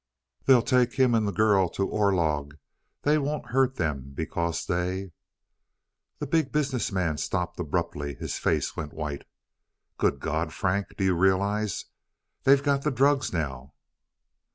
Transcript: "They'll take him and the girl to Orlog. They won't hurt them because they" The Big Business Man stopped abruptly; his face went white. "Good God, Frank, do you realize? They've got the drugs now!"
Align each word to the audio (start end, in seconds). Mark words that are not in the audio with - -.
"They'll 0.45 0.63
take 0.63 0.93
him 0.93 1.13
and 1.13 1.27
the 1.27 1.31
girl 1.31 1.69
to 1.77 1.87
Orlog. 1.87 2.57
They 3.03 3.19
won't 3.19 3.51
hurt 3.53 3.75
them 3.75 4.13
because 4.15 4.65
they" 4.65 5.11
The 6.17 6.25
Big 6.25 6.51
Business 6.51 6.91
Man 6.91 7.19
stopped 7.19 7.59
abruptly; 7.59 8.15
his 8.15 8.39
face 8.39 8.75
went 8.75 8.93
white. 8.93 9.25
"Good 9.99 10.19
God, 10.19 10.53
Frank, 10.53 10.97
do 10.97 11.03
you 11.03 11.15
realize? 11.15 11.85
They've 12.45 12.63
got 12.63 12.81
the 12.81 12.89
drugs 12.89 13.31
now!" 13.31 13.75